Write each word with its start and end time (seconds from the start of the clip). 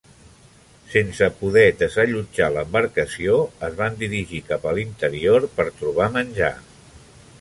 Sense 0.93 1.27
poder 1.41 1.65
desallotjar 1.81 2.47
l'embarcació, 2.55 3.37
es 3.69 3.77
van 3.83 4.01
dirigir 4.03 4.41
cap 4.49 4.67
a 4.71 4.75
l'interior 4.79 5.47
per 5.59 5.69
trobar 5.83 6.09
menjar. 6.19 6.55